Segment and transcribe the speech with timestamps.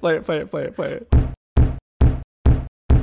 [0.00, 1.12] play it, play it, play it, play it.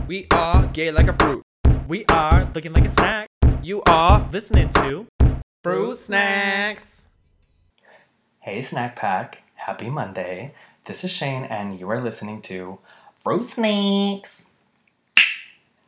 [0.07, 1.43] We are gay like a fruit.
[1.87, 3.27] We are looking like a snack.
[3.61, 5.05] You are Listening to
[5.63, 7.05] fruit snacks.
[8.39, 9.43] Hey, Snack Pack.
[9.55, 10.53] Happy Monday.
[10.85, 12.79] This is Shane, and you are listening to
[13.23, 14.45] Fruit Snacks.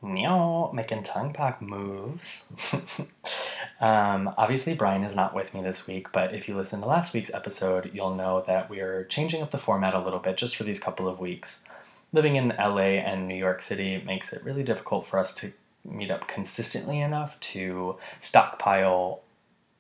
[0.02, 2.52] Meow, making tongue pack moves.
[3.80, 7.14] um, obviously, Brian is not with me this week, but if you listen to last
[7.14, 10.56] week's episode, you'll know that we are changing up the format a little bit just
[10.56, 11.66] for these couple of weeks.
[12.14, 15.54] Living in LA and New York City makes it really difficult for us to
[15.86, 19.22] meet up consistently enough to stockpile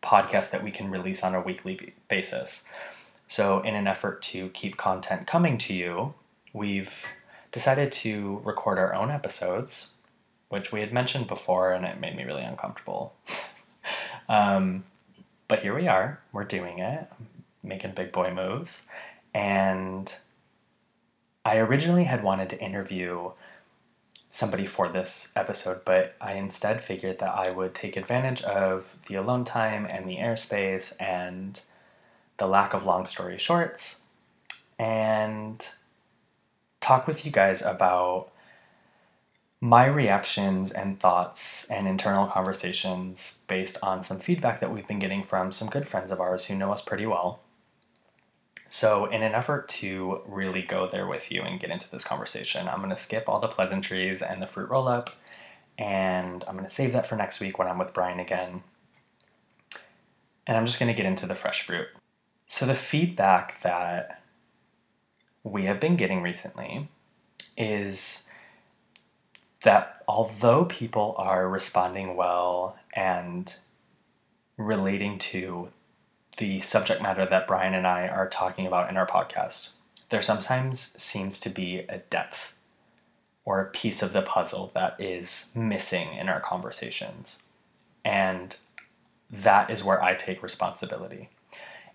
[0.02, 2.72] podcasts that we can release on a weekly basis.
[3.28, 6.14] So, in an effort to keep content coming to you,
[6.54, 7.08] we've
[7.52, 9.96] decided to record our own episodes,
[10.52, 13.14] which we had mentioned before, and it made me really uncomfortable.
[14.30, 14.84] um,
[15.48, 17.08] but here we are, we're doing it,
[17.64, 18.90] making big boy moves.
[19.34, 20.14] And
[21.46, 23.32] I originally had wanted to interview
[24.30, 29.16] somebody for this episode, but I instead figured that I would take advantage of the
[29.16, 31.62] alone time and the airspace and
[32.38, 34.08] the lack of long story shorts
[34.78, 35.66] and
[36.82, 38.31] talk with you guys about
[39.62, 45.22] my reactions and thoughts and internal conversations based on some feedback that we've been getting
[45.22, 47.40] from some good friends of ours who know us pretty well.
[48.70, 52.68] So, in an effort to really go there with you and get into this conversation,
[52.68, 55.12] I'm going to skip all the pleasantries and the fruit roll up,
[55.78, 58.64] and I'm going to save that for next week when I'm with Brian again.
[60.48, 61.88] And I'm just going to get into the fresh fruit.
[62.48, 64.24] So, the feedback that
[65.44, 66.88] we have been getting recently
[67.58, 68.31] is
[69.64, 73.56] that although people are responding well and
[74.58, 75.70] relating to
[76.38, 79.76] the subject matter that Brian and I are talking about in our podcast,
[80.10, 82.56] there sometimes seems to be a depth
[83.46, 87.44] or a piece of the puzzle that is missing in our conversations.
[88.04, 88.56] And
[89.30, 91.30] that is where I take responsibility.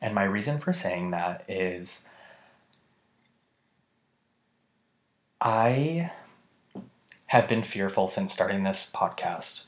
[0.00, 2.10] And my reason for saying that is
[5.40, 6.10] I
[7.26, 9.66] have been fearful since starting this podcast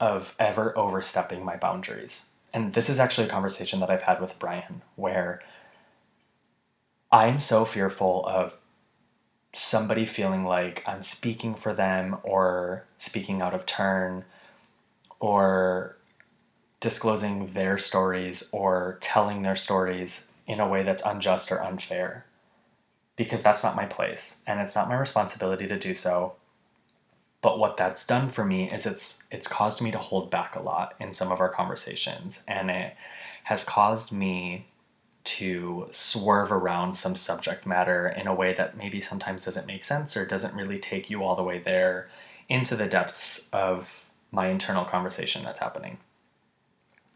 [0.00, 2.32] of ever overstepping my boundaries.
[2.54, 5.42] And this is actually a conversation that I've had with Brian where
[7.10, 8.56] I'm so fearful of
[9.54, 14.24] somebody feeling like I'm speaking for them or speaking out of turn
[15.20, 15.96] or
[16.80, 22.26] disclosing their stories or telling their stories in a way that's unjust or unfair
[23.16, 26.34] because that's not my place and it's not my responsibility to do so
[27.42, 30.62] but what that's done for me is it's it's caused me to hold back a
[30.62, 32.96] lot in some of our conversations and it
[33.44, 34.66] has caused me
[35.24, 40.16] to swerve around some subject matter in a way that maybe sometimes doesn't make sense
[40.16, 42.08] or doesn't really take you all the way there
[42.48, 45.98] into the depths of my internal conversation that's happening.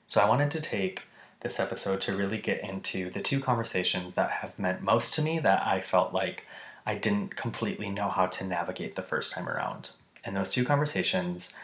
[0.07, 1.03] So I wanted to take
[1.41, 5.39] this episode to really get into the two conversations that have meant most to me
[5.41, 6.47] that I felt like
[6.85, 9.91] I didn't completely know how to navigate the first time around.
[10.27, 11.57] And those two conversations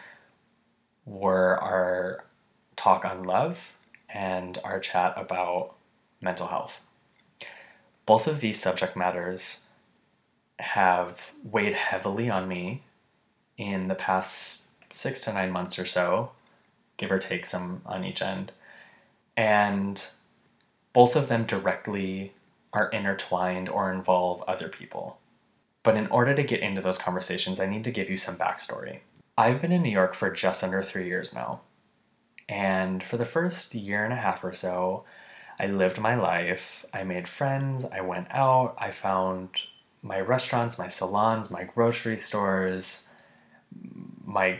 [1.05, 2.23] were our
[2.77, 3.75] talk on love
[4.07, 5.75] and our chat about
[6.21, 6.85] mental health.
[8.05, 9.69] Both of these subject matters
[10.59, 12.83] have weighed heavily on me
[13.57, 16.31] in the past six to nine months or so,
[16.95, 18.53] give or take some on each end.
[19.35, 20.05] And
[20.93, 22.33] both of them directly
[22.71, 25.17] are intertwined or involve other people.
[25.83, 28.99] But in order to get into those conversations, I need to give you some backstory.
[29.37, 31.61] I've been in New York for just under three years now.
[32.47, 35.05] And for the first year and a half or so,
[35.59, 36.85] I lived my life.
[36.93, 37.85] I made friends.
[37.85, 38.75] I went out.
[38.77, 39.49] I found
[40.01, 43.13] my restaurants, my salons, my grocery stores,
[44.25, 44.59] my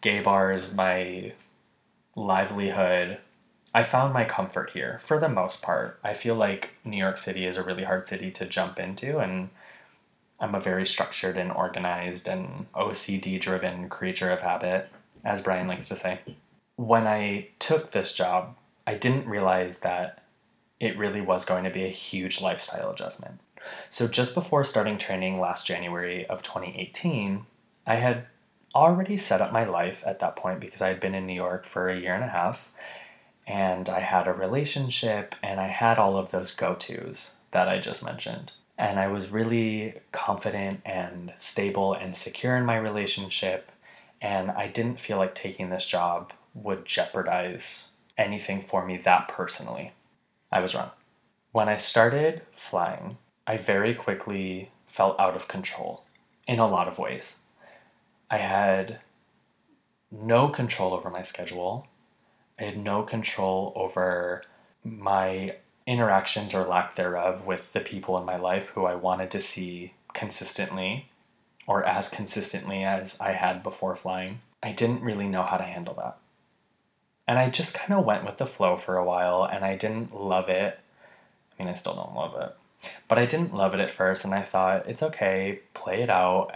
[0.00, 1.32] gay bars, my
[2.16, 3.18] livelihood.
[3.74, 5.98] I found my comfort here for the most part.
[6.02, 9.50] I feel like New York City is a really hard city to jump into, and
[10.40, 14.88] I'm a very structured and organized and OCD driven creature of habit,
[15.24, 16.20] as Brian likes to say.
[16.76, 18.56] When I took this job,
[18.86, 20.22] I didn't realize that
[20.78, 23.40] it really was going to be a huge lifestyle adjustment.
[23.90, 27.44] So, just before starting training last January of 2018,
[27.86, 28.26] I had
[28.74, 31.64] already set up my life at that point because I had been in New York
[31.64, 32.70] for a year and a half
[33.48, 37.80] and I had a relationship and I had all of those go tos that I
[37.80, 38.52] just mentioned.
[38.78, 43.72] And I was really confident and stable and secure in my relationship.
[44.20, 49.92] And I didn't feel like taking this job would jeopardize anything for me that personally.
[50.50, 50.90] I was wrong.
[51.52, 56.04] When I started flying, I very quickly felt out of control
[56.46, 57.44] in a lot of ways.
[58.30, 59.00] I had
[60.10, 61.86] no control over my schedule.
[62.58, 64.42] I had no control over
[64.84, 65.56] my
[65.88, 69.94] interactions or lack thereof with the people in my life who I wanted to see
[70.12, 71.08] consistently
[71.66, 74.40] or as consistently as I had before flying.
[74.62, 76.18] I didn't really know how to handle that.
[77.26, 80.14] And I just kind of went with the flow for a while and I didn't
[80.14, 80.78] love it.
[81.58, 82.54] I mean, I still don't love it.
[83.08, 86.52] But I didn't love it at first and I thought, it's okay, play it out.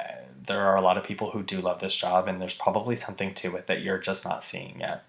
[0.47, 3.33] There are a lot of people who do love this job and there's probably something
[3.37, 5.05] to it that you're just not seeing yet.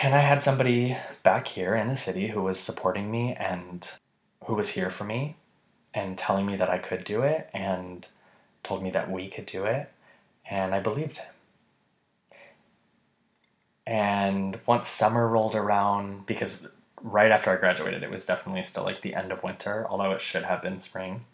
[0.00, 3.90] And I had somebody back here in the city who was supporting me and
[4.44, 5.36] who was here for me
[5.92, 8.06] and telling me that I could do it and
[8.62, 9.90] told me that we could do it.
[10.48, 11.32] And I believed him.
[13.86, 16.68] And once summer rolled around, because
[17.02, 20.20] right after I graduated, it was definitely still like the end of winter, although it
[20.20, 21.24] should have been spring.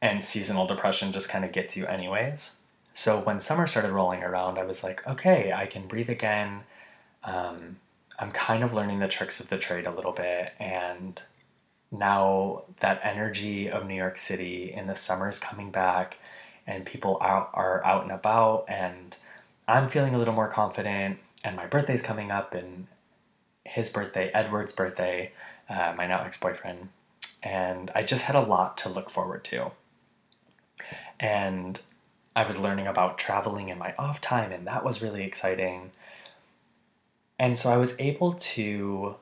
[0.00, 2.59] And seasonal depression just kind of gets you, anyways.
[2.94, 6.62] So when summer started rolling around, I was like, okay, I can breathe again.
[7.24, 7.76] Um,
[8.18, 10.52] I'm kind of learning the tricks of the trade a little bit.
[10.58, 11.20] And
[11.90, 16.18] now that energy of New York City in the summer is coming back,
[16.66, 19.16] and people are, are out and about, and
[19.66, 21.18] I'm feeling a little more confident.
[21.42, 22.86] And my birthday's coming up, and
[23.64, 25.32] his birthday, Edward's birthday,
[25.68, 26.90] uh, my now ex boyfriend.
[27.42, 29.70] And I just had a lot to look forward to.
[31.18, 31.80] And
[32.34, 35.90] I was learning about traveling in my off time, and that was really exciting.
[37.38, 39.16] And so I was able to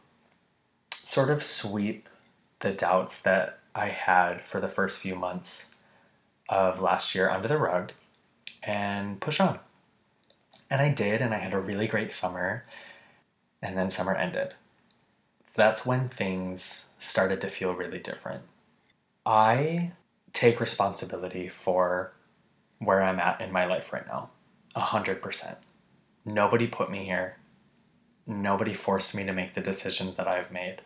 [0.93, 2.09] sort of sweep
[2.61, 5.77] the doubts that I had for the first few months
[6.49, 7.93] of last year under the rug
[8.63, 9.59] and push on.
[10.71, 12.65] And I did, and I had a really great summer.
[13.63, 14.55] And then summer ended.
[15.55, 18.43] That's when things started to feel really different.
[19.25, 19.93] I
[20.33, 22.13] take responsibility for
[22.79, 24.31] where I'm at in my life right now.
[24.75, 25.59] A hundred percent.
[26.25, 27.37] Nobody put me here.
[28.27, 30.83] Nobody forced me to make the decisions that I've made.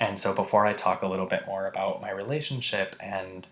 [0.00, 3.46] And so, before I talk a little bit more about my relationship and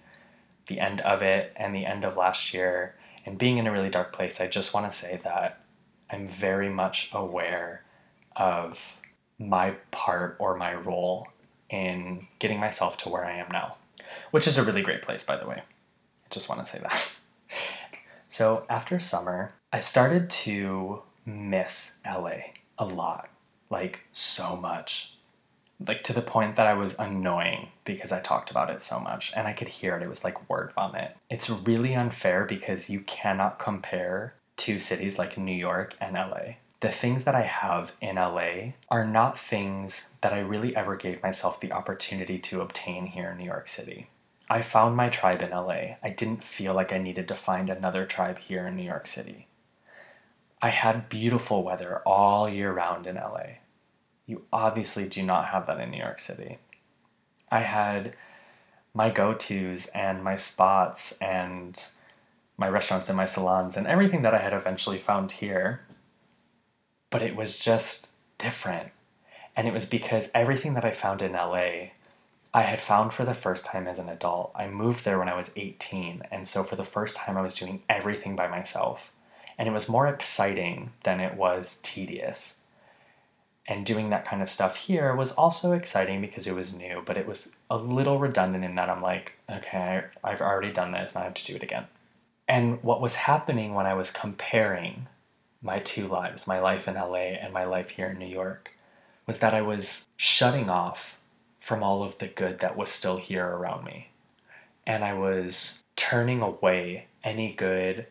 [0.66, 3.90] the end of it and the end of last year and being in a really
[3.90, 5.60] dark place, I just want to say that
[6.10, 7.84] I'm very much aware
[8.36, 9.00] of
[9.38, 11.28] my part or my role
[11.70, 13.76] in getting myself to where I am now,
[14.30, 15.62] which is a really great place, by the way.
[15.62, 17.10] I just want to say that.
[18.28, 23.28] So after summer, I started to miss LA a lot,
[23.68, 25.16] like so much.
[25.86, 29.32] Like to the point that I was annoying because I talked about it so much
[29.36, 30.02] and I could hear it.
[30.02, 31.16] It was like word vomit.
[31.28, 36.54] It's really unfair because you cannot compare two cities like New York and LA.
[36.80, 41.22] The things that I have in LA are not things that I really ever gave
[41.22, 44.08] myself the opportunity to obtain here in New York City.
[44.52, 45.96] I found my tribe in LA.
[46.02, 49.46] I didn't feel like I needed to find another tribe here in New York City.
[50.60, 53.60] I had beautiful weather all year round in LA.
[54.26, 56.58] You obviously do not have that in New York City.
[57.50, 58.14] I had
[58.92, 61.82] my go tos and my spots and
[62.58, 65.80] my restaurants and my salons and everything that I had eventually found here.
[67.08, 68.90] But it was just different.
[69.56, 71.92] And it was because everything that I found in LA
[72.54, 74.52] I had found for the first time as an adult.
[74.54, 77.54] I moved there when I was 18, and so for the first time, I was
[77.54, 79.10] doing everything by myself.
[79.56, 82.64] And it was more exciting than it was tedious.
[83.66, 87.16] And doing that kind of stuff here was also exciting because it was new, but
[87.16, 91.22] it was a little redundant in that I'm like, okay, I've already done this and
[91.22, 91.86] I have to do it again.
[92.48, 95.06] And what was happening when I was comparing
[95.62, 98.76] my two lives, my life in LA and my life here in New York,
[99.26, 101.21] was that I was shutting off
[101.62, 104.08] from all of the good that was still here around me.
[104.84, 108.06] And I was turning away any good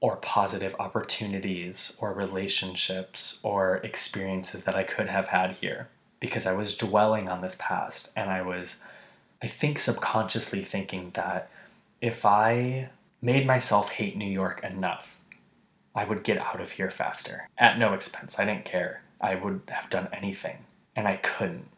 [0.00, 5.88] or positive opportunities or relationships or experiences that I could have had here
[6.20, 8.82] because I was dwelling on this past and I was,
[9.42, 11.50] I think, subconsciously thinking that
[12.00, 12.88] if I
[13.20, 15.20] made myself hate New York enough,
[15.94, 18.38] I would get out of here faster at no expense.
[18.38, 19.02] I didn't care.
[19.20, 20.64] I would have done anything
[20.96, 21.68] and I couldn't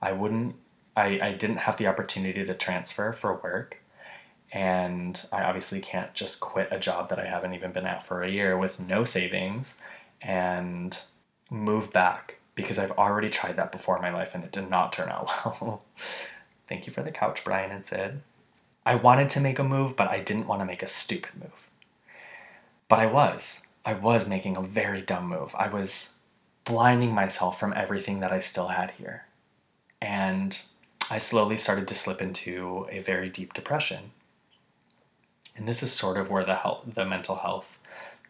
[0.00, 0.56] I wouldn't,
[0.96, 3.82] I, I didn't have the opportunity to transfer for work.
[4.50, 8.22] And I obviously can't just quit a job that I haven't even been at for
[8.22, 9.80] a year with no savings
[10.22, 10.98] and
[11.50, 14.92] move back because I've already tried that before in my life and it did not
[14.92, 15.28] turn out
[15.60, 15.84] well.
[16.68, 18.20] Thank you for the couch, Brian and Sid.
[18.84, 21.68] I wanted to make a move, but I didn't want to make a stupid move.
[22.88, 23.68] But I was.
[23.84, 25.54] I was making a very dumb move.
[25.58, 26.18] I was
[26.64, 29.24] blinding myself from everything that I still had here.
[30.00, 30.60] And
[31.10, 34.12] I slowly started to slip into a very deep depression.
[35.56, 37.78] And this is sort of where the health, the mental health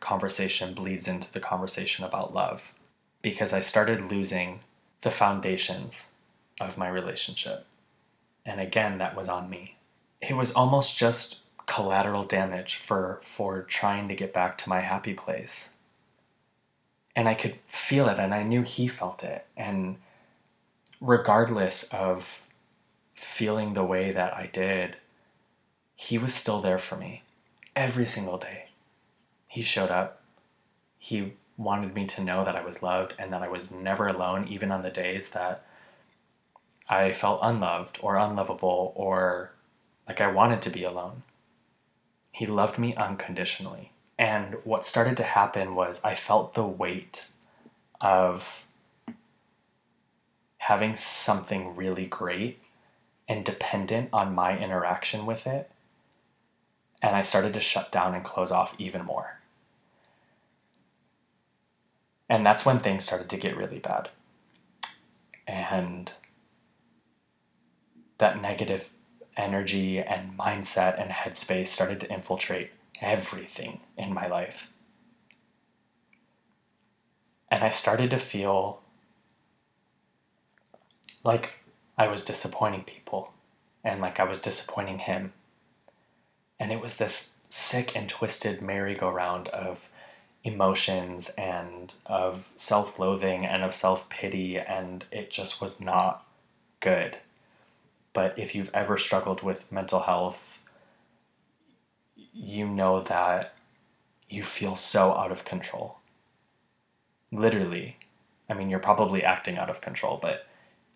[0.01, 2.75] conversation bleeds into the conversation about love
[3.21, 4.61] because I started losing
[5.03, 6.15] the foundations
[6.61, 7.67] of my relationship.
[8.47, 9.77] And again, that was on me.
[10.21, 15.15] It was almost just collateral damage for for trying to get back to my happy
[15.15, 15.77] place.
[17.15, 19.97] And I could feel it and I knew he felt it and
[21.00, 22.47] regardless of
[23.14, 24.97] feeling the way that I did,
[25.97, 27.23] he was still there for me
[27.75, 28.67] every single day.
[29.47, 30.23] He showed up.
[30.99, 34.47] He wanted me to know that I was loved and that I was never alone,
[34.49, 35.64] even on the days that
[36.88, 39.52] I felt unloved or unlovable or
[40.07, 41.23] like I wanted to be alone.
[42.33, 43.93] He loved me unconditionally.
[44.19, 47.26] And what started to happen was I felt the weight
[48.00, 48.68] of
[50.69, 52.61] having something really great
[53.27, 55.71] and dependent on my interaction with it.
[57.01, 59.41] And I started to shut down and close off even more.
[62.29, 64.11] And that's when things started to get really bad.
[65.47, 66.13] And
[68.19, 68.91] that negative
[69.39, 74.71] energy and mindset and headspace started to infiltrate everything in my life.
[77.51, 78.83] And I started to feel
[81.28, 81.52] like
[81.99, 83.35] I was disappointing people
[83.85, 85.35] and like I was disappointing him.
[86.58, 89.90] And it was this sick and twisted merry-go-round of
[90.42, 96.26] emotions and of self loathing and of self pity, and it just was not
[96.80, 97.18] good.
[98.14, 100.64] But if you've ever struggled with mental health,
[102.32, 103.52] you know that
[104.30, 105.99] you feel so out of control.
[107.30, 107.99] Literally.
[108.49, 110.48] I mean, you're probably acting out of control, but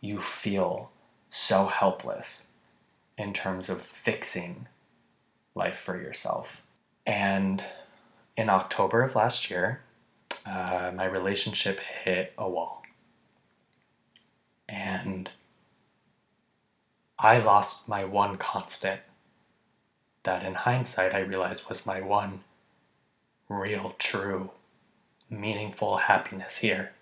[0.03, 0.91] you feel
[1.31, 2.53] so helpless
[3.17, 4.67] in terms of fixing
[5.55, 6.63] life for yourself.
[7.07, 7.65] And
[8.37, 9.81] in October of last year,
[10.45, 12.83] uh, my relationship hit a wall.
[14.69, 15.31] And
[17.19, 19.01] I lost my one constant
[20.25, 22.41] that in hindsight I realized was my one
[23.49, 24.51] real, true,
[25.29, 26.93] meaningful happiness here.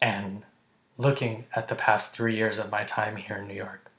[0.00, 0.42] And
[0.96, 3.90] looking at the past three years of my time here in New York,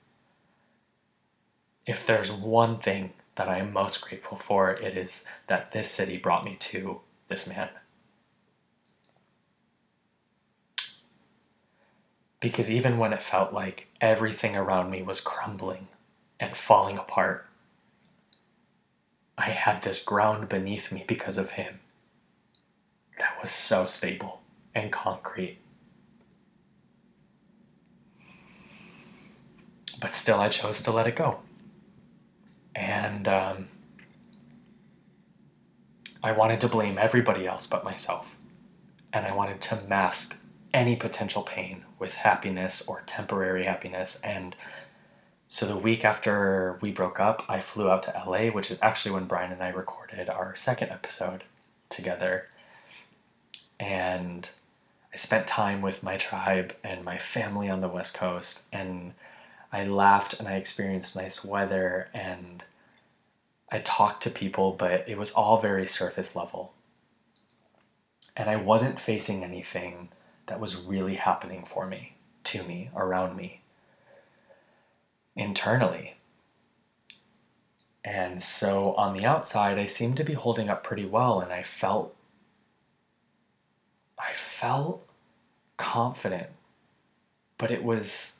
[1.86, 6.18] if there's one thing that I am most grateful for, it is that this city
[6.18, 7.70] brought me to this man.
[12.40, 15.88] Because even when it felt like everything around me was crumbling
[16.40, 17.48] and falling apart,
[19.38, 21.80] I had this ground beneath me because of him
[23.18, 24.42] that was so stable
[24.76, 25.60] and concrete.
[30.00, 31.40] But still, I chose to let it go
[32.80, 33.68] and um,
[36.24, 38.36] I wanted to blame everybody else but myself.
[39.12, 44.22] And I wanted to mask any potential pain with happiness or temporary happiness.
[44.22, 44.56] And
[45.48, 49.12] so the week after we broke up, I flew out to LA, which is actually
[49.12, 51.44] when Brian and I recorded our second episode
[51.90, 52.48] together.
[53.80, 54.50] And
[55.12, 58.68] I spent time with my tribe and my family on the West Coast.
[58.72, 59.14] And
[59.72, 62.64] I laughed and I experienced nice weather and
[63.72, 66.74] I talked to people, but it was all very surface level.
[68.36, 70.10] And I wasn't facing anything
[70.48, 73.62] that was really happening for me, to me, around me,
[75.36, 76.16] internally.
[78.04, 81.62] And so on the outside, I seemed to be holding up pretty well, and I
[81.62, 82.16] felt.
[84.18, 85.08] I felt
[85.78, 86.48] confident,
[87.58, 88.39] but it was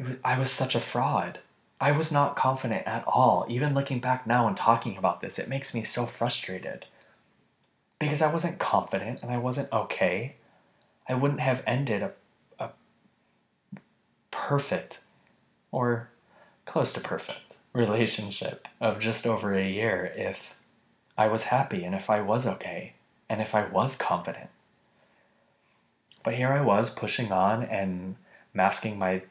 [0.00, 1.38] was, I was such a fraud.
[1.80, 3.46] I was not confident at all.
[3.48, 6.86] Even looking back now and talking about this, it makes me so frustrated.
[7.98, 10.36] Because I wasn't confident and I wasn't okay.
[11.08, 12.12] I wouldn't have ended a,
[12.58, 12.70] a
[14.30, 15.00] perfect
[15.72, 16.10] or
[16.66, 20.60] close to perfect relationship of just over a year if
[21.16, 22.94] I was happy and if I was okay
[23.28, 24.50] and if I was confident.
[26.22, 28.16] But here I was pushing on and
[28.52, 29.22] masking my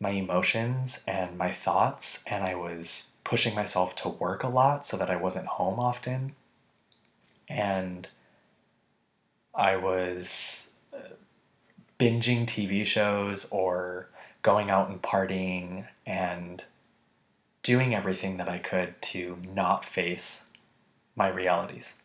[0.00, 4.96] my emotions and my thoughts, and I was pushing myself to work a lot so
[4.96, 6.34] that I wasn't home often.
[7.48, 8.08] And
[9.54, 11.14] I was uh,
[11.98, 14.08] binging TV shows or
[14.42, 16.64] going out and partying and
[17.62, 20.50] doing everything that I could to not face
[21.14, 22.02] my realities.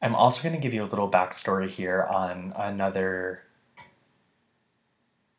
[0.00, 3.42] I'm also going to give you a little backstory here on another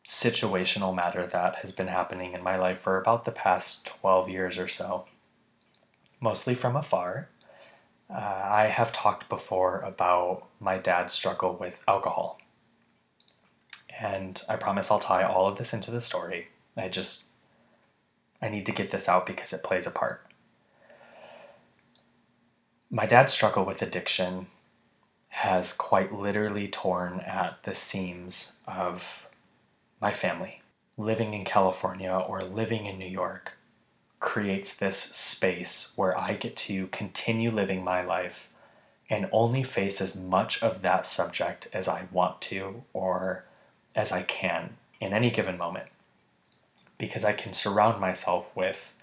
[0.10, 4.58] situational matter that has been happening in my life for about the past 12 years
[4.58, 5.06] or so,
[6.20, 7.30] mostly from afar.
[8.10, 12.40] Uh, I have talked before about my dad's struggle with alcohol.
[14.00, 16.48] And I promise I'll tie all of this into the story.
[16.76, 17.26] I just,
[18.42, 20.26] I need to get this out because it plays a part.
[22.90, 24.48] My dad's struggle with addiction
[25.28, 29.29] has quite literally torn at the seams of
[30.02, 30.62] my family.
[30.98, 33.58] Living in California or living in New York
[34.20, 38.52] creates this space where I get to continue living my life
[39.10, 43.46] and only face as much of that subject as I want to or
[43.96, 45.88] as I can in any given moment
[46.98, 48.96] because I can surround myself with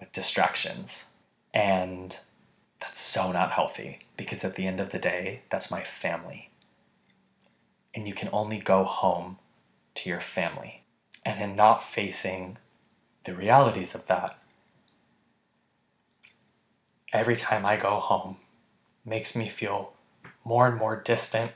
[0.00, 1.12] with distractions
[1.54, 2.18] and
[2.80, 6.50] that's so not healthy because at the end of the day that's my family
[7.94, 9.38] and you can only go home
[9.94, 10.82] to your family
[11.24, 12.58] and in not facing
[13.24, 14.38] the realities of that
[17.12, 18.36] every time I go home
[19.04, 19.92] makes me feel
[20.44, 21.52] more and more distant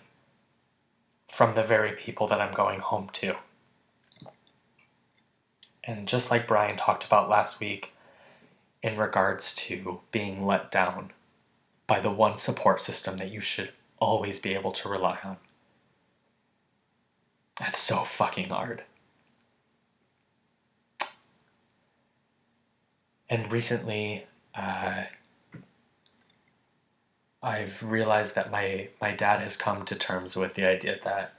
[1.28, 3.36] from the very people that I'm going home to.
[5.82, 7.92] And just like Brian talked about last week,
[8.82, 11.10] in regards to being let down
[11.86, 15.36] by the one support system that you should always be able to rely on.
[17.58, 18.82] That's so fucking hard.
[23.28, 25.04] And recently, uh,
[27.42, 31.34] I've realized that my, my dad has come to terms with the idea that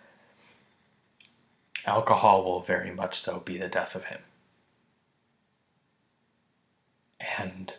[1.85, 4.19] alcohol will very much so be the death of him.
[7.37, 7.73] And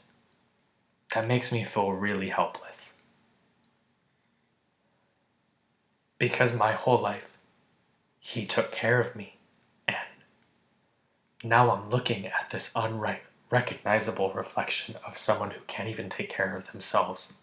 [1.14, 3.02] that makes me feel really helpless.
[6.18, 7.27] Because my whole life,
[8.19, 9.39] he took care of me.
[9.87, 9.97] And
[11.43, 16.71] now I'm looking at this unrecognizable reflection of someone who can't even take care of
[16.73, 17.39] themselves.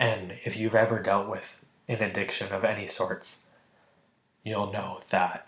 [0.00, 3.48] And if you've ever dealt with an addiction of any sorts,
[4.42, 5.46] you'll know that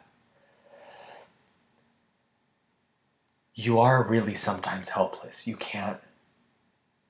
[3.54, 5.48] you are really sometimes helpless.
[5.48, 5.98] You can't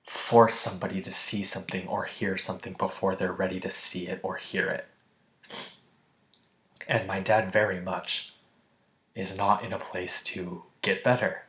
[0.06, 4.36] force somebody to see something or hear something before they're ready to see it or
[4.36, 4.86] hear it.
[6.88, 8.34] And my dad very much
[9.14, 11.42] is not in a place to get better.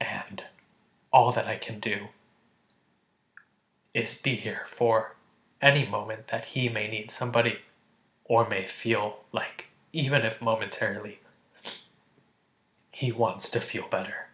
[0.00, 0.44] And
[1.12, 2.08] all that I can do
[3.92, 5.16] is be here for
[5.60, 7.58] any moment that he may need somebody
[8.24, 11.20] or may feel like, even if momentarily,
[12.90, 14.25] he wants to feel better.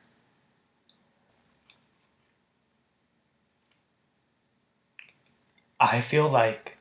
[5.83, 6.79] I feel like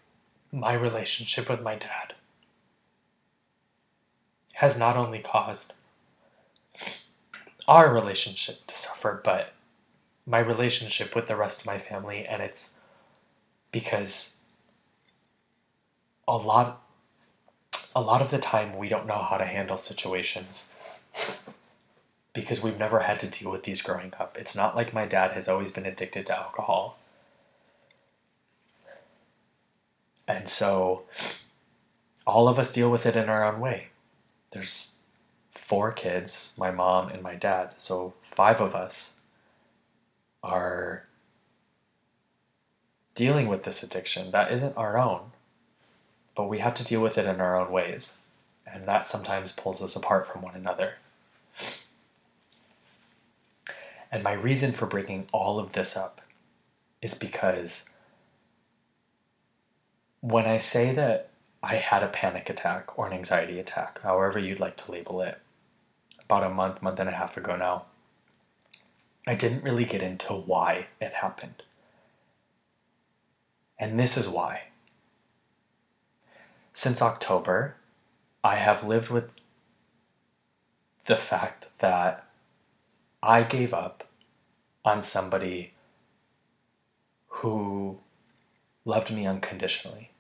[0.52, 2.14] my relationship with my dad
[4.54, 5.74] has not only caused
[7.68, 9.54] our relationship to suffer, but
[10.28, 12.28] my relationship with the rest of my family.
[12.28, 12.80] And it's
[13.72, 14.44] because
[16.28, 16.84] a lot
[17.96, 20.76] a lot of the time we don't know how to handle situations
[22.34, 24.38] because we've never had to deal with these growing up.
[24.40, 27.00] It's not like my dad has always been addicted to alcohol.
[30.27, 31.03] And so
[32.25, 33.88] all of us deal with it in our own way.
[34.51, 34.95] There's
[35.51, 37.71] four kids, my mom and my dad.
[37.77, 39.21] So five of us
[40.43, 41.05] are
[43.15, 45.31] dealing with this addiction that isn't our own,
[46.36, 48.19] but we have to deal with it in our own ways.
[48.65, 50.93] And that sometimes pulls us apart from one another.
[54.12, 56.21] And my reason for bringing all of this up
[57.01, 57.95] is because
[60.21, 61.29] when I say that
[61.63, 65.39] I had a panic attack or an anxiety attack, however you'd like to label it,
[66.23, 67.86] about a month, month and a half ago now,
[69.27, 71.63] I didn't really get into why it happened.
[73.77, 74.63] And this is why.
[76.73, 77.75] Since October,
[78.43, 79.34] I have lived with
[81.05, 82.27] the fact that
[83.21, 84.07] I gave up
[84.86, 85.73] on somebody
[87.27, 87.99] who
[88.86, 90.11] loved me unconditionally.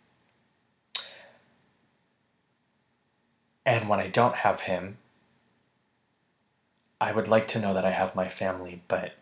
[3.65, 4.97] And when I don't have him,
[6.99, 9.13] I would like to know that I have my family, but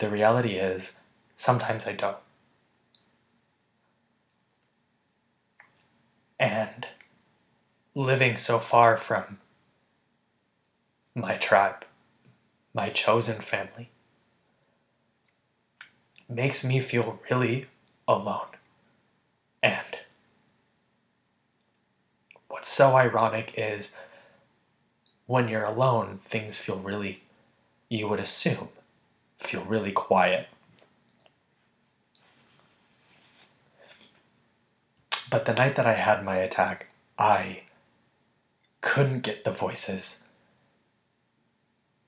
[0.00, 1.00] the reality is
[1.36, 2.16] sometimes I don't.
[6.38, 6.86] And
[7.94, 9.38] living so far from
[11.14, 11.84] my tribe,
[12.72, 13.90] my chosen family,
[16.28, 17.66] makes me feel really
[18.06, 18.46] alone.
[19.62, 19.98] And
[22.58, 23.96] what's so ironic is
[25.26, 27.22] when you're alone, things feel really,
[27.88, 28.70] you would assume,
[29.38, 30.48] feel really quiet.
[35.30, 37.60] But the night that I had my attack, I
[38.80, 40.26] couldn't get the voices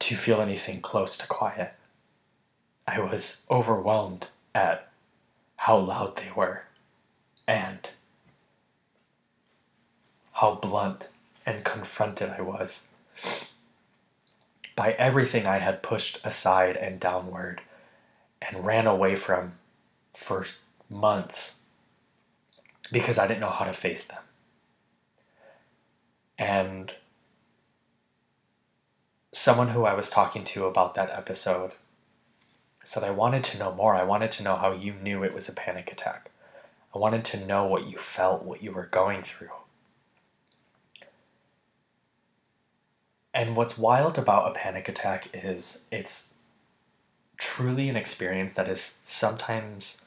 [0.01, 1.75] to feel anything close to quiet.
[2.89, 4.91] I was overwhelmed at
[5.59, 6.65] how loud they were
[7.47, 7.89] and
[10.41, 11.09] how blunt
[11.45, 12.95] and confronted I was
[14.75, 17.61] by everything I had pushed aside and downward
[18.41, 19.53] and ran away from
[20.15, 20.47] for
[20.89, 21.65] months
[22.91, 24.23] because I didn't know how to face them.
[26.39, 26.93] And
[29.33, 31.73] someone who I was talking to about that episode
[32.83, 33.95] said, I wanted to know more.
[33.95, 36.31] I wanted to know how you knew it was a panic attack.
[36.95, 39.51] I wanted to know what you felt, what you were going through.
[43.33, 46.35] And what's wild about a panic attack is it's
[47.37, 50.05] truly an experience that is sometimes,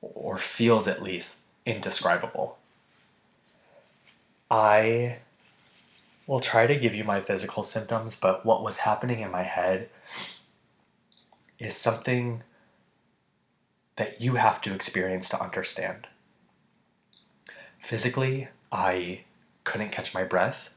[0.00, 2.58] or feels at least, indescribable.
[4.50, 5.18] I
[6.26, 9.88] will try to give you my physical symptoms, but what was happening in my head
[11.58, 12.42] is something
[13.96, 16.06] that you have to experience to understand.
[17.82, 19.20] Physically, I
[19.64, 20.74] couldn't catch my breath.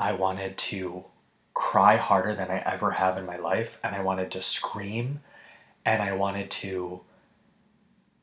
[0.00, 1.04] I wanted to
[1.52, 5.20] cry harder than I ever have in my life, and I wanted to scream,
[5.84, 7.02] and I wanted to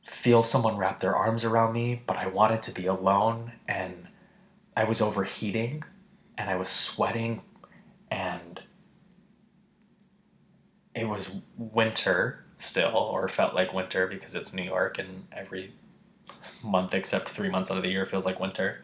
[0.03, 4.07] feel someone wrap their arms around me, but I wanted to be alone, and
[4.75, 5.83] I was overheating,
[6.35, 7.41] and I was sweating,
[8.09, 8.63] and
[10.95, 15.73] it was winter still, or felt like winter because it's New York, and every
[16.63, 18.83] month except three months out of the year feels like winter.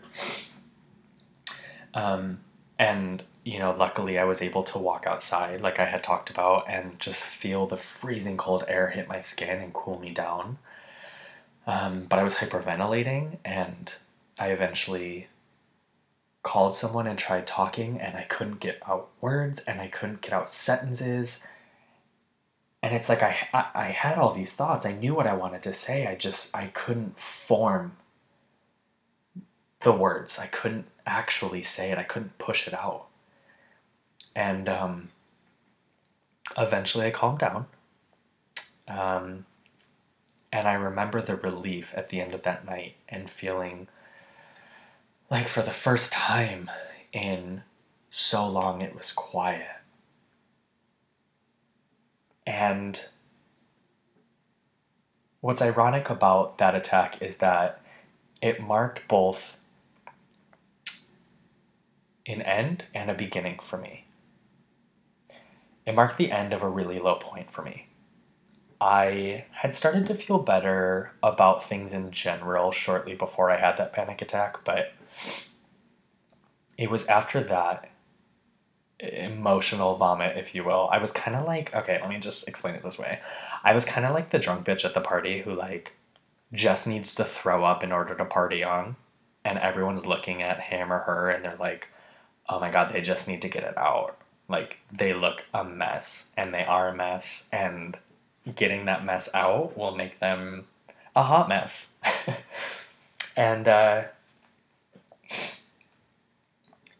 [1.96, 2.40] Um,
[2.84, 6.66] and you know, luckily I was able to walk outside, like I had talked about,
[6.70, 10.58] and just feel the freezing cold air hit my skin and cool me down.
[11.68, 13.94] Um, but I was hyperventilating, and
[14.40, 15.28] I eventually
[16.42, 20.34] called someone and tried talking, and I couldn't get out words, and I couldn't get
[20.34, 21.46] out sentences.
[22.82, 24.86] And it's like I, I, I had all these thoughts.
[24.86, 26.08] I knew what I wanted to say.
[26.08, 27.98] I just I couldn't form
[29.84, 30.40] the words.
[30.40, 31.98] I couldn't actually say it.
[31.98, 33.06] I couldn't push it out.
[34.36, 35.10] And um,
[36.58, 37.68] eventually I calmed down.
[38.88, 39.46] Um,
[40.52, 43.88] and I remember the relief at the end of that night and feeling
[45.30, 46.70] like for the first time
[47.12, 47.64] in
[48.10, 49.68] so long it was quiet.
[52.46, 53.02] And
[55.42, 57.82] what's ironic about that attack is that
[58.42, 59.60] it marked both
[62.26, 64.06] an end and a beginning for me.
[65.86, 67.88] It marked the end of a really low point for me.
[68.80, 73.94] I had started to feel better about things in general shortly before I had that
[73.94, 74.94] panic attack, but
[76.78, 77.90] it was after that
[79.00, 80.90] emotional vomit, if you will.
[80.92, 83.20] I was kind of like, okay, let me just explain it this way.
[83.64, 85.94] I was kind of like the drunk bitch at the party who, like,
[86.54, 88.96] just needs to throw up in order to party on,
[89.44, 91.90] and everyone's looking at him or her and they're like,
[92.50, 94.18] oh my god, they just need to get it out.
[94.50, 97.98] Like, they look a mess, and they are a mess, and
[98.56, 100.66] getting that mess out will make them
[101.16, 102.00] a hot mess.
[103.38, 104.04] and, uh,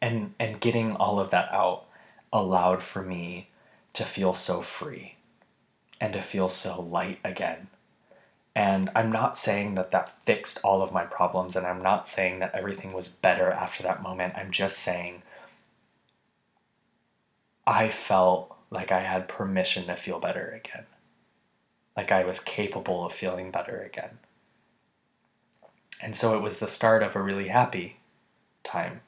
[0.04, 1.86] and and getting all of that out
[2.34, 3.48] allowed for me
[3.94, 5.16] to feel so free
[6.02, 7.68] and to feel so light again.
[8.54, 12.40] And I'm not saying that that fixed all of my problems, and I'm not saying
[12.40, 14.34] that everything was better after that moment.
[14.36, 15.24] I'm just saying
[17.66, 20.86] I felt like I had permission to feel better again.
[21.96, 24.20] Like I was capable of feeling better again.
[26.02, 27.98] And so it was the start of a really happy
[28.64, 29.02] time.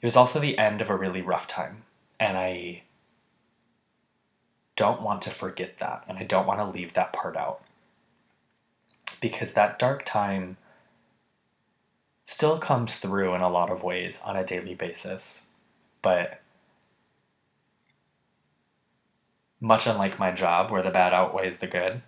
[0.00, 1.84] It was also the end of a really rough time.
[2.18, 2.82] And I
[4.76, 6.04] don't want to forget that.
[6.08, 7.62] And I don't want to leave that part out.
[9.20, 10.56] Because that dark time
[12.24, 15.46] still comes through in a lot of ways on a daily basis.
[16.02, 16.40] But
[19.60, 22.02] much unlike my job, where the bad outweighs the good,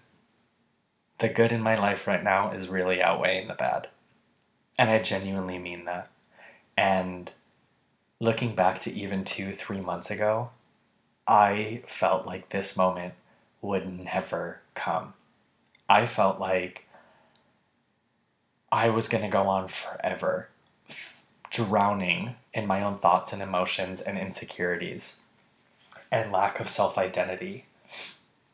[1.18, 3.88] the good in my life right now is really outweighing the bad.
[4.78, 6.10] And I genuinely mean that.
[6.76, 7.30] And
[8.18, 10.50] looking back to even two, three months ago,
[11.26, 13.14] I felt like this moment
[13.60, 15.14] would never come.
[15.88, 16.86] I felt like
[18.72, 20.48] I was going to go on forever,
[20.88, 25.26] f- drowning in my own thoughts and emotions and insecurities
[26.10, 27.64] and lack of self identity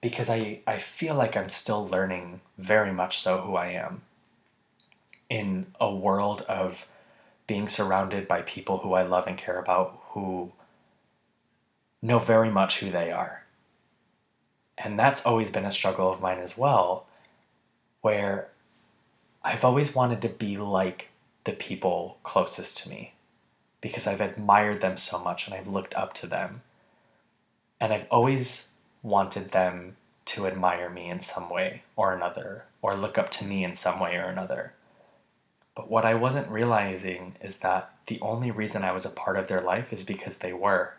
[0.01, 4.03] because I, I feel like I'm still learning very much so who I am
[5.29, 6.89] in a world of
[7.47, 10.53] being surrounded by people who I love and care about who
[12.01, 13.45] know very much who they are.
[14.77, 17.07] And that's always been a struggle of mine as well,
[18.01, 18.49] where
[19.43, 21.09] I've always wanted to be like
[21.43, 23.15] the people closest to me
[23.81, 26.63] because I've admired them so much and I've looked up to them.
[27.81, 33.17] And I've always wanted them to admire me in some way or another, or look
[33.17, 34.75] up to me in some way or another.
[35.75, 39.47] But what I wasn't realizing is that the only reason I was a part of
[39.47, 40.95] their life is because they were.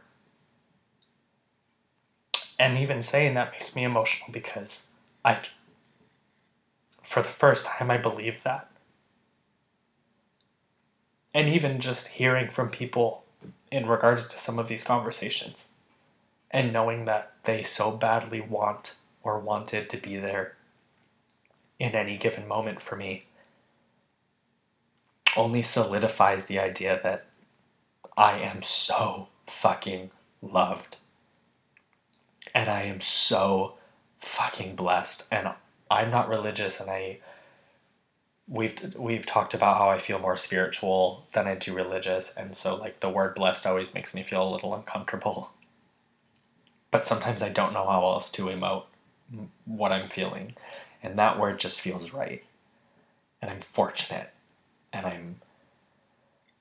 [2.57, 4.91] And even saying that makes me emotional because
[5.23, 5.39] I,
[7.03, 8.69] for the first time, I believed that.
[11.33, 13.23] And even just hearing from people
[13.71, 15.73] in regards to some of these conversations
[16.51, 20.55] and knowing that they so badly want or wanted to be there
[21.77, 23.25] in any given moment for me
[25.37, 27.25] only solidifies the idea that
[28.17, 30.11] I am so fucking
[30.41, 30.97] loved.
[32.53, 33.75] And I am so
[34.19, 35.27] fucking blessed.
[35.31, 35.49] And
[35.89, 37.19] I'm not religious and I
[38.49, 42.75] we've we've talked about how I feel more spiritual than I do religious and so
[42.75, 45.51] like the word blessed always makes me feel a little uncomfortable.
[46.91, 48.85] But sometimes I don't know how else to emote
[49.65, 50.55] what I'm feeling.
[51.03, 52.43] And that word just feels right.
[53.41, 54.31] And I'm fortunate.
[54.91, 55.35] And I'm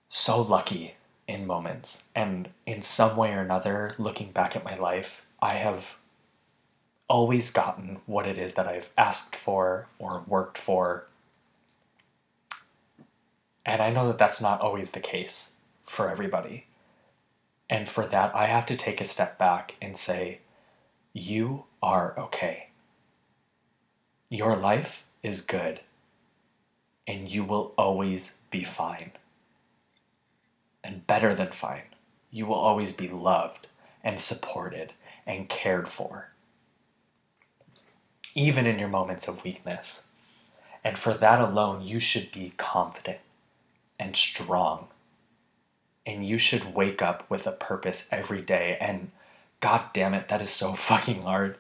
[0.09, 0.94] so lucky
[1.27, 2.09] in moments.
[2.14, 5.98] And in some way or another, looking back at my life, I have
[7.09, 11.07] always gotten what it is that I've asked for or worked for.
[13.69, 16.69] And I know that that's not always the case for everybody.
[17.69, 20.39] And for that, I have to take a step back and say,
[21.13, 22.71] You are okay.
[24.31, 25.81] Your life is good.
[27.07, 29.13] And you will always be fine.
[30.83, 31.95] And better than fine.
[32.31, 33.67] You will always be loved
[34.03, 34.95] and supported
[35.27, 36.31] and cared for.
[38.35, 40.13] Even in your moments of weakness.
[40.83, 43.19] And for that alone, you should be confident
[43.99, 44.89] and strong
[46.09, 48.79] and you should wake up with a purpose every day.
[48.81, 49.11] And
[49.61, 51.59] god damn it, that is so fucking hard.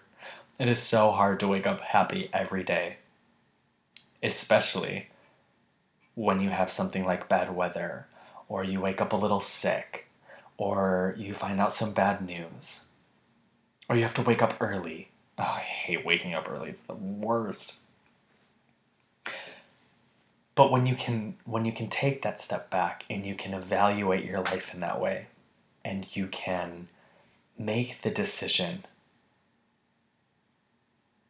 [0.58, 2.96] It is so hard to wake up happy every day,
[4.22, 5.08] especially
[6.14, 8.06] when you have something like bad weather,
[8.48, 10.06] or you wake up a little sick,
[10.56, 12.88] or you find out some bad news,
[13.88, 15.10] or you have to wake up early.
[15.38, 17.74] Oh, I hate waking up early, it's the worst
[20.58, 24.24] but when you can when you can take that step back and you can evaluate
[24.24, 25.28] your life in that way
[25.84, 26.88] and you can
[27.58, 28.84] make the decision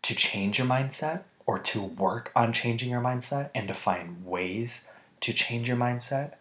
[0.03, 4.91] to change your mindset or to work on changing your mindset and to find ways
[5.21, 6.35] to change your mindset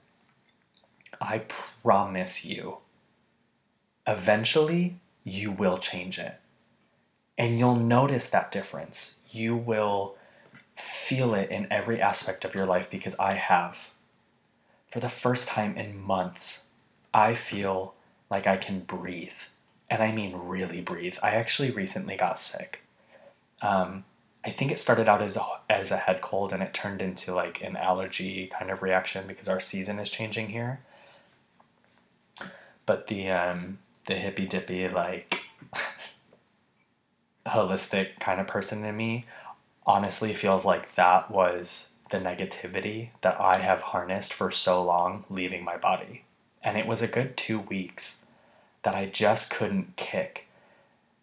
[1.22, 1.38] i
[1.84, 2.78] promise you
[4.08, 4.96] eventually
[5.28, 6.40] you will change it.
[7.38, 9.22] And you'll notice that difference.
[9.32, 10.16] You will
[10.78, 13.92] feel it in every aspect of your life because I have.
[14.88, 16.72] For the first time in months,
[17.14, 17.96] I feel
[18.30, 19.38] like I can breathe.
[19.90, 21.18] And I mean really breathe.
[21.24, 22.82] I actually recently got sick.
[23.62, 24.06] Um,
[24.46, 27.34] I think it started out as a, as a head cold and it turned into
[27.34, 30.82] like an allergy kind of reaction because our season is changing here.
[32.86, 35.42] But the um, the hippy dippy like
[37.46, 39.26] holistic kind of person in me
[39.88, 45.64] honestly feels like that was the negativity that I have harnessed for so long leaving
[45.64, 46.26] my body.
[46.62, 48.30] And it was a good two weeks
[48.84, 50.48] that I just couldn't kick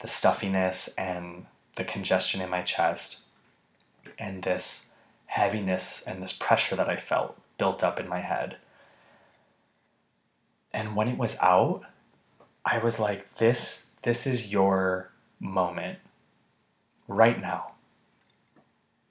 [0.01, 1.47] the stuffiness and
[1.77, 3.25] the congestion in my chest
[4.19, 4.95] and this
[5.27, 8.57] heaviness and this pressure that I felt built up in my head.
[10.73, 11.83] And when it was out,
[12.65, 15.99] I was like, this, this is your moment
[17.07, 17.74] right now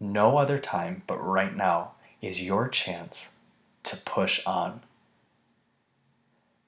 [0.03, 3.37] no other time but right now is your chance
[3.83, 4.81] to push on.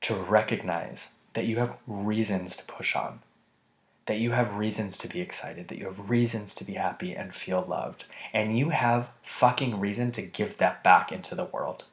[0.01, 3.19] To recognize that you have reasons to push on.
[4.05, 7.33] That you have reasons to be excited, that you have reasons to be happy and
[7.33, 8.05] feel loved.
[8.33, 11.85] And you have fucking reason to give that back into the world.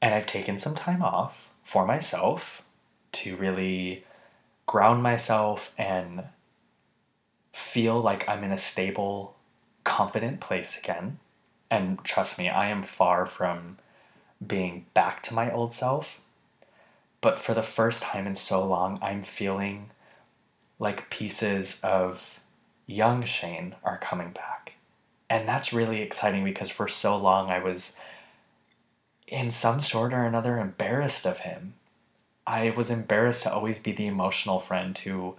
[0.00, 2.66] And I've taken some time off for myself
[3.12, 4.04] to really
[4.66, 6.24] ground myself and
[7.52, 9.36] feel like I'm in a stable,
[9.84, 11.18] confident place again.
[11.70, 13.78] And trust me, I am far from
[14.44, 16.20] being back to my old self.
[17.20, 19.90] But for the first time in so long, I'm feeling
[20.78, 22.40] like pieces of
[22.86, 24.72] young Shane are coming back.
[25.30, 28.00] And that's really exciting because for so long I was
[29.26, 31.74] in some sort or another embarrassed of him.
[32.46, 35.36] I was embarrassed to always be the emotional friend who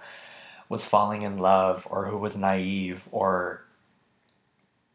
[0.73, 3.61] was falling in love or who was naive or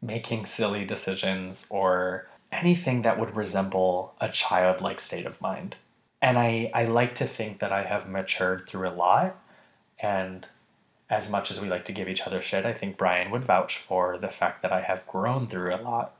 [0.01, 5.77] making silly decisions or anything that would resemble a childlike state of mind.
[6.21, 9.37] And I, I like to think that I have matured through a lot.
[9.97, 10.45] And
[11.09, 13.77] as much as we like to give each other shit, I think Brian would vouch
[13.77, 16.13] for the fact that I have grown through a lot.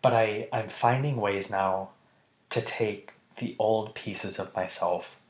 [0.00, 1.90] But I, I'm finding ways now
[2.48, 5.20] to take the old pieces of myself,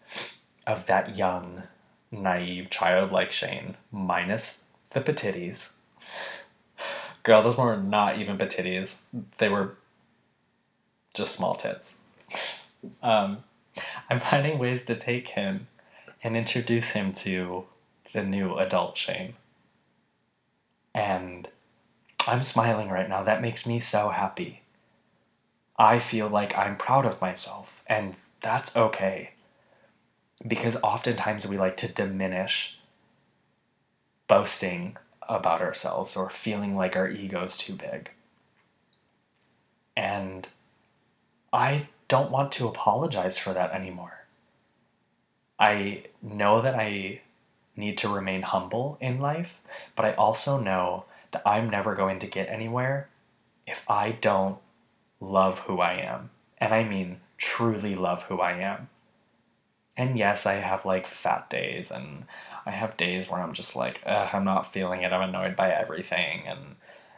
[0.68, 1.64] of that young,
[2.10, 5.76] naive, childlike Shane, minus the patitties.
[7.22, 9.04] Girl, those were not even patitties.
[9.38, 9.76] They were
[11.14, 12.02] just small tits.
[13.02, 13.38] Um,
[14.08, 15.66] I'm finding ways to take him
[16.22, 17.64] and introduce him to
[18.12, 19.34] the new adult Shane.
[20.94, 21.48] And
[22.26, 23.22] I'm smiling right now.
[23.22, 24.62] That makes me so happy.
[25.78, 29.30] I feel like I'm proud of myself, and that's okay.
[30.46, 32.78] Because oftentimes we like to diminish
[34.28, 34.96] boasting
[35.28, 38.10] about ourselves or feeling like our ego's too big.
[39.96, 40.48] And
[41.52, 44.24] I don't want to apologize for that anymore.
[45.58, 47.20] I know that I
[47.76, 49.60] need to remain humble in life,
[49.96, 53.08] but I also know that I'm never going to get anywhere
[53.66, 54.58] if I don't
[55.20, 56.30] love who I am.
[56.58, 58.88] And I mean truly love who I am.
[59.98, 62.24] And yes, I have like fat days and
[62.64, 65.12] I have days where I'm just like, I'm not feeling it.
[65.12, 66.76] I'm annoyed by everything and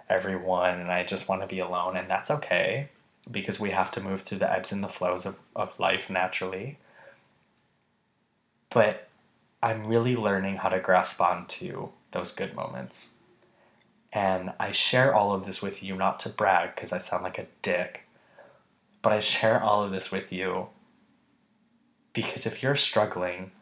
[0.09, 1.99] everyone and I just want to be alone.
[1.99, 2.89] And that's okay
[3.31, 6.79] because we have to move through the ebbs and the flows of, of life naturally.
[8.71, 9.09] But
[9.63, 13.17] I'm really learning how to grasp onto those good moments.
[14.11, 17.39] And I share all of this with you not to brag because I sound like
[17.39, 18.07] a dick,
[19.03, 20.69] but I share all of this with you
[22.13, 23.53] because if you're struggling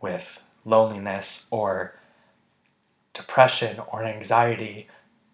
[0.00, 1.94] with loneliness or
[3.12, 4.88] depression or anxiety,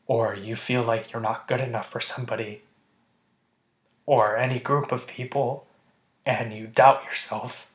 [0.07, 2.63] or you feel like you're not good enough for somebody
[4.07, 5.67] or any group of people,
[6.25, 7.71] and you doubt yourself,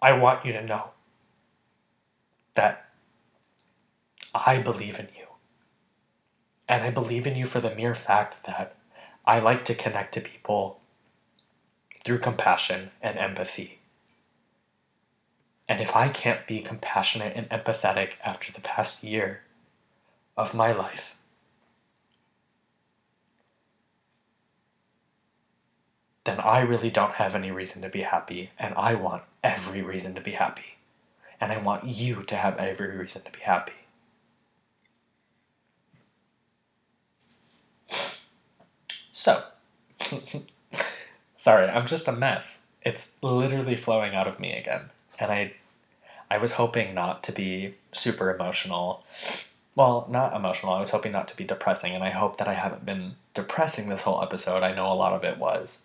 [0.00, 0.90] I want you to know
[2.54, 2.88] that
[4.34, 5.26] I believe in you.
[6.68, 8.76] And I believe in you for the mere fact that
[9.26, 10.80] I like to connect to people
[12.04, 13.78] through compassion and empathy.
[15.68, 19.42] And if I can't be compassionate and empathetic after the past year
[20.36, 21.16] of my life,
[26.24, 30.14] then I really don't have any reason to be happy, and I want every reason
[30.14, 30.76] to be happy.
[31.40, 33.72] And I want you to have every reason to be happy.
[39.12, 39.44] So,
[41.44, 42.68] sorry, I'm just a mess.
[42.80, 44.88] It's literally flowing out of me again.
[45.18, 45.52] And I
[46.30, 49.04] I was hoping not to be super emotional.
[49.76, 50.72] Well, not emotional.
[50.72, 53.88] I was hoping not to be depressing, and I hope that I haven't been depressing
[53.88, 54.62] this whole episode.
[54.62, 55.84] I know a lot of it was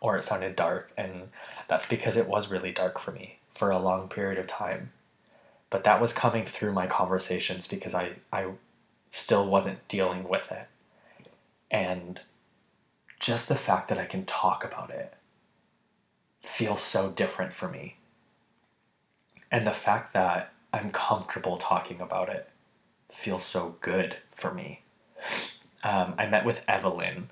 [0.00, 1.30] or it sounded dark, and
[1.66, 4.92] that's because it was really dark for me for a long period of time.
[5.68, 8.52] But that was coming through my conversations because I, I
[9.10, 10.68] still wasn't dealing with it.
[11.70, 12.20] And
[13.20, 15.14] just the fact that I can talk about it
[16.40, 17.96] feels so different for me.
[19.52, 22.48] And the fact that I'm comfortable talking about it
[23.08, 24.80] feels so good for me.
[25.82, 27.30] Um, I met with Evelyn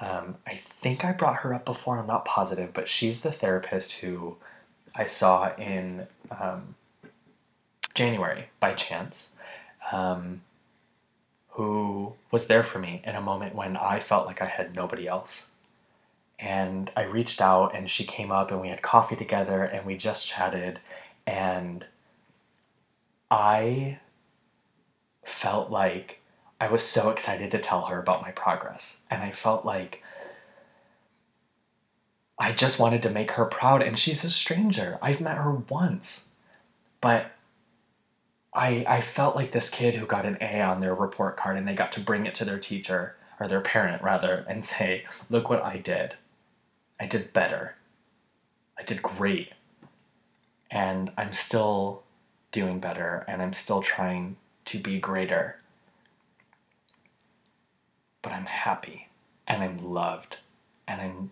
[0.00, 3.92] um, I think I brought her up before, I'm not positive, but she's the therapist
[4.00, 4.36] who
[4.94, 6.74] I saw in um,
[7.94, 9.38] January by chance,
[9.92, 10.40] um,
[11.52, 15.06] who was there for me in a moment when I felt like I had nobody
[15.06, 15.56] else.
[16.38, 19.96] And I reached out, and she came up, and we had coffee together, and we
[19.96, 20.80] just chatted.
[21.26, 21.84] And
[23.30, 23.98] I
[25.24, 26.20] felt like
[26.60, 29.06] I was so excited to tell her about my progress.
[29.10, 30.02] And I felt like
[32.38, 33.82] I just wanted to make her proud.
[33.82, 34.98] And she's a stranger.
[35.02, 36.32] I've met her once.
[37.00, 37.32] But
[38.52, 41.68] I, I felt like this kid who got an A on their report card and
[41.68, 45.48] they got to bring it to their teacher, or their parent rather, and say, Look
[45.48, 46.16] what I did.
[46.98, 47.76] I did better.
[48.78, 49.52] I did great.
[50.70, 52.02] and I'm still
[52.52, 54.36] doing better and I'm still trying
[54.66, 55.56] to be greater.
[58.22, 59.08] But I'm happy
[59.46, 60.38] and I'm loved
[60.86, 61.30] and I'm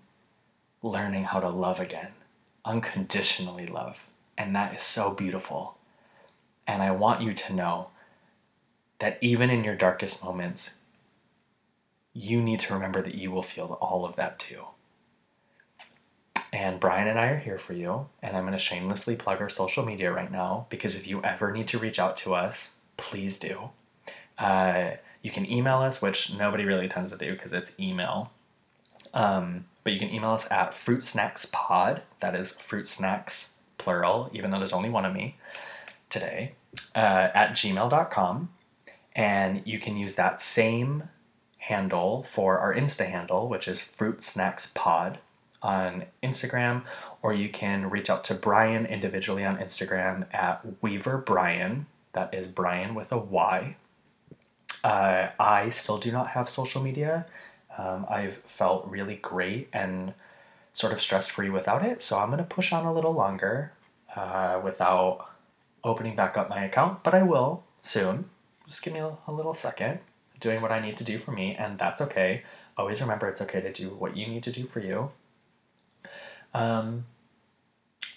[0.83, 2.13] learning how to love again,
[2.65, 4.07] unconditionally love.
[4.37, 5.78] And that is so beautiful.
[6.69, 7.89] And I want you to know
[8.99, 10.83] that even in your darkest moments,
[12.13, 14.65] you need to remember that you will feel all of that too.
[16.53, 18.09] And Brian and I are here for you.
[18.23, 21.53] And I'm going to shamelessly plug our social media right now because if you ever
[21.53, 23.71] need to reach out to us, please do.
[24.39, 24.93] Uh,
[25.23, 28.31] you can email us, which nobody really tends to do because it's email.
[29.15, 32.03] Um, but you can email us at fruitsnackspod.
[32.21, 35.37] That is fruit snacks, plural, even though there's only one of me
[36.11, 36.55] today,
[36.95, 38.51] uh, at gmail.com.
[39.15, 41.09] And you can use that same
[41.59, 45.19] handle for our Insta handle, which is fruit snacks pod
[45.61, 46.85] on Instagram,
[47.21, 51.87] or you can reach out to Brian individually on Instagram at Weaver Brian.
[52.13, 53.77] That is Brian with a Y.
[54.85, 57.27] Uh, I still do not have social media.
[57.77, 60.15] Um, I've felt really great and
[60.73, 63.73] sort of stress free without it, so I'm to push on a little longer
[64.15, 65.28] uh, without
[65.85, 68.31] opening back up my account, but I will soon.
[68.67, 70.01] Just give me a, little second
[70.41, 72.43] doing what I need to do for me, and that's okay.
[72.77, 75.11] Always remember it's okay to do what you need to do for you.
[76.55, 77.07] Um,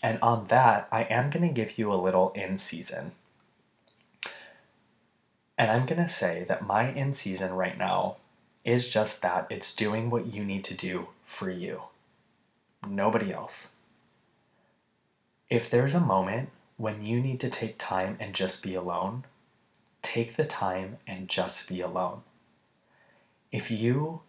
[0.03, 3.13] and on that, I am going to give you a little in season.
[5.57, 8.17] And I'm going to say that my in season right now
[8.63, 11.81] is just that it's doing what you need to do for you,
[12.87, 13.77] nobody else.
[15.49, 16.49] If there's a moment
[16.81, 19.23] when you need to take time and just be alone,
[20.01, 22.23] take the time and just be alone.
[23.51, 24.21] If you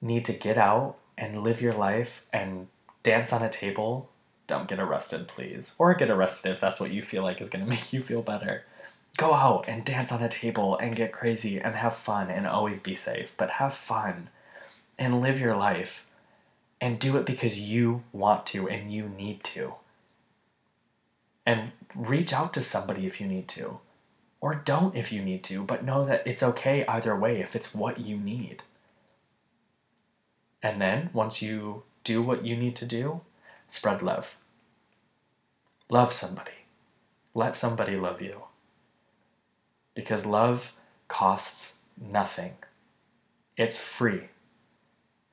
[0.00, 2.66] need to get out and live your life and
[3.04, 4.10] dance on a table,
[4.48, 5.76] don't get arrested, please.
[5.78, 8.22] Or get arrested if that's what you feel like is going to make you feel
[8.22, 8.64] better.
[9.16, 12.82] Go out and dance on a table and get crazy and have fun and always
[12.82, 14.28] be safe, but have fun
[14.98, 16.10] and live your life
[16.80, 19.74] and do it because you want to and you need to.
[21.44, 23.80] And reach out to somebody if you need to,
[24.40, 27.74] or don't if you need to, but know that it's okay either way if it's
[27.74, 28.62] what you need.
[30.62, 33.22] And then once you do what you need to do,
[33.66, 34.36] spread love.
[35.88, 36.52] Love somebody.
[37.34, 38.42] Let somebody love you.
[39.94, 40.76] Because love
[41.08, 42.54] costs nothing,
[43.56, 44.28] it's free.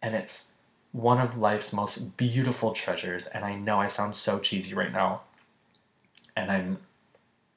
[0.01, 0.55] And it's
[0.91, 3.27] one of life's most beautiful treasures.
[3.27, 5.21] And I know I sound so cheesy right now.
[6.39, 6.77] And I'm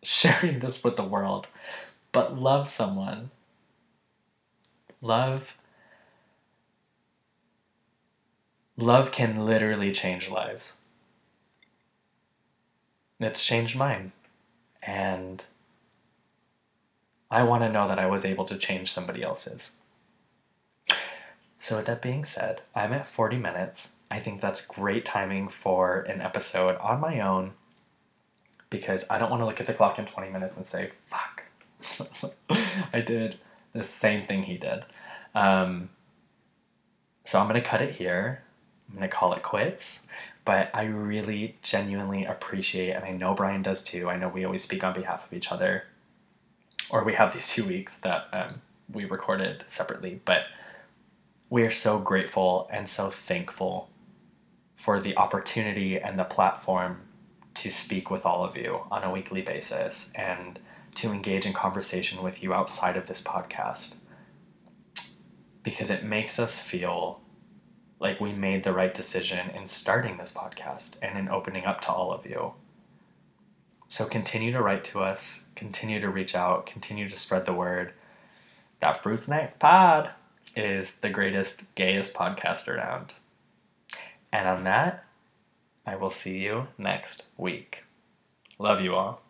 [0.03, 1.47] sharing this with the world.
[2.11, 3.31] But love someone.
[5.01, 5.57] Love
[8.77, 10.81] Love can literally change lives.
[13.21, 14.11] It's changed mine.
[14.83, 15.45] And
[17.31, 19.83] I want to know that I was able to change somebody else's.
[21.59, 23.99] So, with that being said, I'm at 40 minutes.
[24.11, 27.53] I think that's great timing for an episode on my own
[28.73, 31.45] because I don't want to look at the clock in 20 minutes and say, fuck,
[32.93, 33.37] I did
[33.73, 34.85] the same thing he did.
[35.35, 35.91] Um,
[37.25, 38.43] so, I'm going to cut it here.
[38.89, 40.09] I'm going to call it quits.
[40.45, 44.11] But I really genuinely appreciate, and I know Brian does too.
[44.11, 45.85] I know we always speak on behalf of each other,
[46.91, 48.63] or we have these two weeks that um,
[48.93, 50.21] we recorded separately.
[50.25, 50.47] But
[51.49, 53.91] we are so grateful and so thankful
[54.75, 57.03] for the opportunity and the platform
[57.55, 60.59] to speak with all of you on a weekly basis and
[60.95, 64.03] to engage in conversation with you outside of this podcast
[65.63, 67.21] because it makes us feel
[68.01, 71.89] like we made the right decision in starting this podcast and in opening up to
[71.89, 72.53] all of you.
[73.87, 77.93] So continue to write to us, continue to reach out, continue to spread the word.
[78.81, 80.11] That Fruit Snacks Pod
[80.57, 83.15] is the greatest, gayest podcast around.
[84.33, 85.02] And on that,
[85.87, 87.85] I will see you next week.
[88.59, 89.22] Love you all.